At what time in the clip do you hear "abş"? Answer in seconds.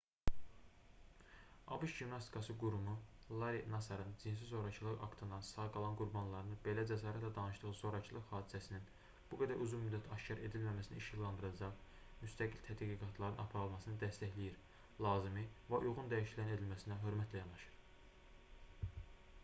1.73-1.91